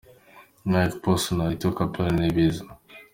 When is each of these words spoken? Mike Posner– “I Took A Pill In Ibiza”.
Mike 0.69 0.97
Posner– 1.03 1.51
“I 1.51 1.55
Took 1.61 1.77
A 1.83 1.87
Pill 1.93 2.07
In 2.11 2.19
Ibiza”. 2.29 2.65